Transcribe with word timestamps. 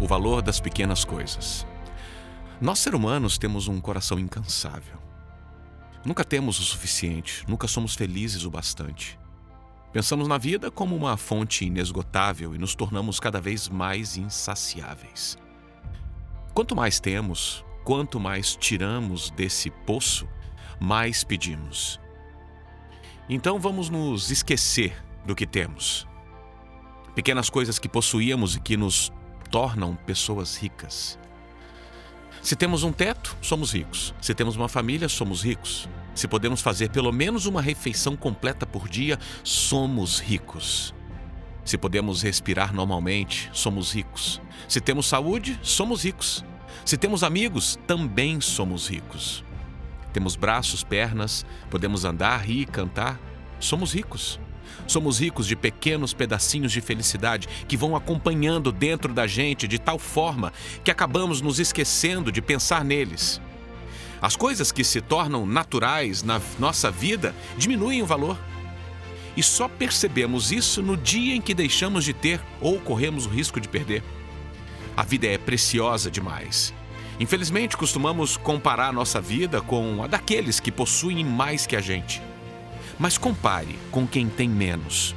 o 0.00 0.06
valor 0.06 0.40
das 0.40 0.58
pequenas 0.58 1.04
coisas. 1.04 1.66
Nós, 2.60 2.78
seres 2.78 2.98
humanos, 2.98 3.36
temos 3.36 3.68
um 3.68 3.80
coração 3.80 4.18
incansável. 4.18 4.98
Nunca 6.04 6.24
temos 6.24 6.58
o 6.58 6.62
suficiente, 6.62 7.44
nunca 7.46 7.68
somos 7.68 7.94
felizes 7.94 8.44
o 8.44 8.50
bastante. 8.50 9.18
Pensamos 9.92 10.26
na 10.26 10.38
vida 10.38 10.70
como 10.70 10.96
uma 10.96 11.16
fonte 11.16 11.66
inesgotável 11.66 12.54
e 12.54 12.58
nos 12.58 12.74
tornamos 12.74 13.20
cada 13.20 13.40
vez 13.40 13.68
mais 13.68 14.16
insaciáveis. 14.16 15.36
Quanto 16.54 16.74
mais 16.74 16.98
temos, 16.98 17.64
quanto 17.84 18.18
mais 18.18 18.56
tiramos 18.56 19.30
desse 19.30 19.70
poço, 19.70 20.26
mais 20.80 21.22
pedimos. 21.22 22.00
Então 23.28 23.58
vamos 23.58 23.90
nos 23.90 24.30
esquecer 24.30 24.96
do 25.26 25.34
que 25.34 25.46
temos. 25.46 26.06
Pequenas 27.14 27.50
coisas 27.50 27.78
que 27.78 27.88
possuíamos 27.88 28.56
e 28.56 28.60
que 28.60 28.76
nos 28.76 29.12
tornam 29.50 29.96
pessoas 30.06 30.56
ricas. 30.56 31.18
Se 32.42 32.56
temos 32.56 32.82
um 32.82 32.92
teto, 32.92 33.36
somos 33.42 33.72
ricos. 33.72 34.14
Se 34.20 34.34
temos 34.34 34.56
uma 34.56 34.68
família, 34.68 35.08
somos 35.08 35.42
ricos. 35.42 35.88
Se 36.14 36.26
podemos 36.26 36.62
fazer 36.62 36.88
pelo 36.90 37.12
menos 37.12 37.46
uma 37.46 37.60
refeição 37.60 38.16
completa 38.16 38.64
por 38.64 38.88
dia, 38.88 39.18
somos 39.44 40.18
ricos. 40.18 40.94
Se 41.64 41.76
podemos 41.76 42.22
respirar 42.22 42.72
normalmente, 42.72 43.50
somos 43.52 43.92
ricos. 43.92 44.40
Se 44.66 44.80
temos 44.80 45.06
saúde, 45.06 45.58
somos 45.62 46.04
ricos. 46.04 46.44
Se 46.84 46.96
temos 46.96 47.22
amigos, 47.22 47.78
também 47.86 48.40
somos 48.40 48.88
ricos. 48.88 49.44
Temos 50.12 50.34
braços, 50.34 50.82
pernas, 50.82 51.44
podemos 51.70 52.04
andar, 52.04 52.40
rir, 52.40 52.66
cantar, 52.66 53.20
somos 53.60 53.92
ricos. 53.92 54.40
Somos 54.86 55.20
ricos 55.20 55.46
de 55.46 55.56
pequenos 55.56 56.12
pedacinhos 56.12 56.72
de 56.72 56.80
felicidade 56.80 57.48
que 57.68 57.76
vão 57.76 57.94
acompanhando 57.94 58.72
dentro 58.72 59.12
da 59.12 59.26
gente 59.26 59.68
de 59.68 59.78
tal 59.78 59.98
forma 59.98 60.52
que 60.82 60.90
acabamos 60.90 61.40
nos 61.40 61.58
esquecendo 61.58 62.32
de 62.32 62.42
pensar 62.42 62.84
neles. 62.84 63.40
As 64.20 64.36
coisas 64.36 64.70
que 64.70 64.84
se 64.84 65.00
tornam 65.00 65.46
naturais 65.46 66.22
na 66.22 66.40
nossa 66.58 66.90
vida 66.90 67.34
diminuem 67.56 68.02
o 68.02 68.06
valor. 68.06 68.38
E 69.36 69.42
só 69.42 69.68
percebemos 69.68 70.52
isso 70.52 70.82
no 70.82 70.96
dia 70.96 71.34
em 71.34 71.40
que 71.40 71.54
deixamos 71.54 72.04
de 72.04 72.12
ter 72.12 72.40
ou 72.60 72.78
corremos 72.80 73.24
o 73.26 73.30
risco 73.30 73.60
de 73.60 73.68
perder. 73.68 74.02
A 74.96 75.02
vida 75.02 75.26
é 75.26 75.38
preciosa 75.38 76.10
demais. 76.10 76.74
Infelizmente, 77.18 77.76
costumamos 77.76 78.36
comparar 78.36 78.92
nossa 78.92 79.20
vida 79.20 79.60
com 79.60 80.02
a 80.02 80.06
daqueles 80.06 80.58
que 80.58 80.72
possuem 80.72 81.24
mais 81.24 81.66
que 81.66 81.76
a 81.76 81.80
gente. 81.80 82.20
Mas 83.00 83.16
compare 83.16 83.78
com 83.90 84.06
quem 84.06 84.28
tem 84.28 84.46
menos. 84.46 85.16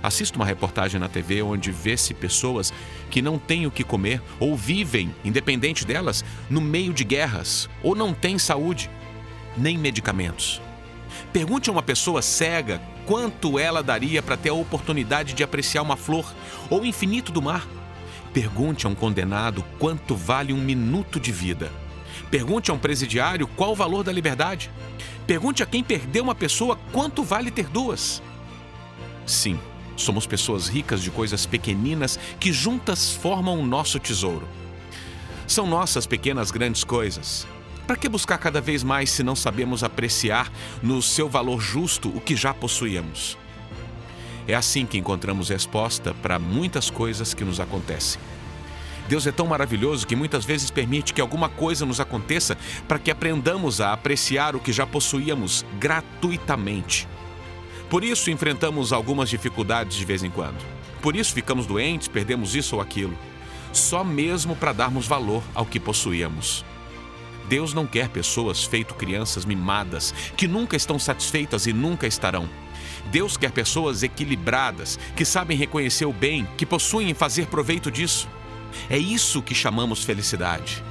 Assista 0.00 0.36
uma 0.36 0.46
reportagem 0.46 1.00
na 1.00 1.08
TV 1.08 1.42
onde 1.42 1.72
vê-se 1.72 2.14
pessoas 2.14 2.72
que 3.10 3.20
não 3.20 3.40
têm 3.40 3.66
o 3.66 3.72
que 3.72 3.82
comer 3.82 4.22
ou 4.38 4.56
vivem, 4.56 5.12
independente 5.24 5.84
delas, 5.84 6.24
no 6.48 6.60
meio 6.60 6.94
de 6.94 7.02
guerras 7.02 7.68
ou 7.82 7.96
não 7.96 8.14
têm 8.14 8.38
saúde, 8.38 8.88
nem 9.56 9.76
medicamentos. 9.76 10.62
Pergunte 11.32 11.68
a 11.68 11.72
uma 11.72 11.82
pessoa 11.82 12.22
cega 12.22 12.80
quanto 13.04 13.58
ela 13.58 13.82
daria 13.82 14.22
para 14.22 14.36
ter 14.36 14.50
a 14.50 14.54
oportunidade 14.54 15.34
de 15.34 15.42
apreciar 15.42 15.82
uma 15.82 15.96
flor 15.96 16.32
ou 16.70 16.82
o 16.82 16.86
infinito 16.86 17.32
do 17.32 17.42
mar. 17.42 17.66
Pergunte 18.32 18.86
a 18.86 18.88
um 18.88 18.94
condenado 18.94 19.64
quanto 19.80 20.14
vale 20.14 20.52
um 20.52 20.62
minuto 20.62 21.18
de 21.18 21.32
vida. 21.32 21.72
Pergunte 22.30 22.70
a 22.70 22.74
um 22.74 22.78
presidiário 22.78 23.48
qual 23.48 23.72
o 23.72 23.74
valor 23.74 24.04
da 24.04 24.12
liberdade. 24.12 24.70
Pergunte 25.28 25.62
a 25.62 25.66
quem 25.66 25.84
perdeu 25.84 26.24
uma 26.24 26.34
pessoa 26.34 26.78
quanto 26.90 27.22
vale 27.22 27.50
ter 27.50 27.66
duas. 27.68 28.22
Sim, 29.26 29.60
somos 29.94 30.26
pessoas 30.26 30.68
ricas 30.68 31.02
de 31.02 31.10
coisas 31.10 31.44
pequeninas 31.44 32.18
que 32.40 32.50
juntas 32.50 33.12
formam 33.12 33.60
o 33.60 33.66
nosso 33.66 34.00
tesouro. 34.00 34.48
São 35.46 35.66
nossas 35.66 36.06
pequenas 36.06 36.50
grandes 36.50 36.82
coisas. 36.82 37.46
Para 37.86 37.96
que 37.96 38.08
buscar 38.08 38.38
cada 38.38 38.58
vez 38.58 38.82
mais 38.82 39.10
se 39.10 39.22
não 39.22 39.36
sabemos 39.36 39.84
apreciar 39.84 40.50
no 40.82 41.02
seu 41.02 41.28
valor 41.28 41.60
justo 41.60 42.08
o 42.08 42.22
que 42.22 42.34
já 42.34 42.54
possuíamos? 42.54 43.36
É 44.46 44.54
assim 44.54 44.86
que 44.86 44.96
encontramos 44.96 45.50
resposta 45.50 46.14
para 46.22 46.38
muitas 46.38 46.88
coisas 46.88 47.34
que 47.34 47.44
nos 47.44 47.60
acontecem. 47.60 48.18
Deus 49.08 49.26
é 49.26 49.32
tão 49.32 49.46
maravilhoso 49.46 50.06
que 50.06 50.14
muitas 50.14 50.44
vezes 50.44 50.70
permite 50.70 51.14
que 51.14 51.20
alguma 51.20 51.48
coisa 51.48 51.86
nos 51.86 51.98
aconteça 51.98 52.58
para 52.86 52.98
que 52.98 53.10
aprendamos 53.10 53.80
a 53.80 53.94
apreciar 53.94 54.54
o 54.54 54.60
que 54.60 54.70
já 54.70 54.86
possuíamos 54.86 55.64
gratuitamente. 55.78 57.08
Por 57.88 58.04
isso 58.04 58.30
enfrentamos 58.30 58.92
algumas 58.92 59.30
dificuldades 59.30 59.96
de 59.96 60.04
vez 60.04 60.22
em 60.22 60.30
quando. 60.30 60.62
Por 61.00 61.16
isso 61.16 61.32
ficamos 61.32 61.66
doentes, 61.66 62.06
perdemos 62.06 62.54
isso 62.54 62.76
ou 62.76 62.82
aquilo. 62.82 63.16
Só 63.72 64.04
mesmo 64.04 64.54
para 64.54 64.74
darmos 64.74 65.06
valor 65.06 65.42
ao 65.54 65.64
que 65.64 65.80
possuíamos. 65.80 66.62
Deus 67.48 67.72
não 67.72 67.86
quer 67.86 68.10
pessoas 68.10 68.62
feito 68.64 68.94
crianças 68.94 69.46
mimadas, 69.46 70.12
que 70.36 70.46
nunca 70.46 70.76
estão 70.76 70.98
satisfeitas 70.98 71.66
e 71.66 71.72
nunca 71.72 72.06
estarão. 72.06 72.46
Deus 73.10 73.38
quer 73.38 73.52
pessoas 73.52 74.02
equilibradas, 74.02 74.98
que 75.16 75.24
sabem 75.24 75.56
reconhecer 75.56 76.04
o 76.04 76.12
bem, 76.12 76.46
que 76.58 76.66
possuem 76.66 77.14
fazer 77.14 77.46
proveito 77.46 77.90
disso. 77.90 78.28
É 78.88 78.98
isso 78.98 79.42
que 79.42 79.54
chamamos 79.54 80.04
felicidade. 80.04 80.82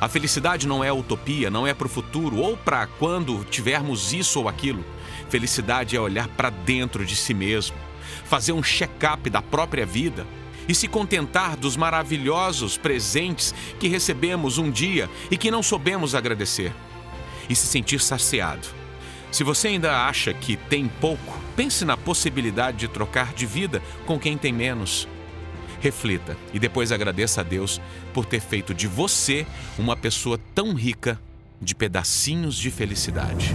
A 0.00 0.08
felicidade 0.08 0.66
não 0.66 0.84
é 0.84 0.92
utopia, 0.92 1.50
não 1.50 1.66
é 1.66 1.72
para 1.72 1.86
o 1.86 1.90
futuro 1.90 2.36
ou 2.36 2.56
para 2.56 2.86
quando 2.86 3.44
tivermos 3.44 4.12
isso 4.12 4.40
ou 4.40 4.48
aquilo. 4.48 4.84
Felicidade 5.28 5.96
é 5.96 6.00
olhar 6.00 6.28
para 6.28 6.50
dentro 6.50 7.04
de 7.04 7.16
si 7.16 7.32
mesmo, 7.32 7.76
fazer 8.24 8.52
um 8.52 8.62
check-up 8.62 9.30
da 9.30 9.40
própria 9.40 9.86
vida 9.86 10.26
e 10.68 10.74
se 10.74 10.88
contentar 10.88 11.56
dos 11.56 11.76
maravilhosos 11.76 12.76
presentes 12.76 13.54
que 13.78 13.88
recebemos 13.88 14.58
um 14.58 14.70
dia 14.70 15.08
e 15.30 15.36
que 15.36 15.50
não 15.50 15.62
soubemos 15.62 16.14
agradecer. 16.14 16.72
E 17.48 17.54
se 17.54 17.66
sentir 17.66 18.00
saciado. 18.00 18.66
Se 19.30 19.44
você 19.44 19.68
ainda 19.68 20.06
acha 20.06 20.32
que 20.34 20.56
tem 20.56 20.88
pouco, 20.88 21.38
pense 21.54 21.84
na 21.84 21.96
possibilidade 21.96 22.78
de 22.78 22.88
trocar 22.88 23.32
de 23.32 23.46
vida 23.46 23.82
com 24.04 24.18
quem 24.18 24.36
tem 24.36 24.52
menos. 24.52 25.08
Reflita 25.86 26.36
e 26.52 26.58
depois 26.58 26.90
agradeça 26.90 27.42
a 27.42 27.44
Deus 27.44 27.80
por 28.12 28.26
ter 28.26 28.40
feito 28.40 28.74
de 28.74 28.88
você 28.88 29.46
uma 29.78 29.96
pessoa 29.96 30.36
tão 30.52 30.74
rica 30.74 31.16
de 31.62 31.76
pedacinhos 31.76 32.56
de 32.56 32.72
felicidade. 32.72 33.54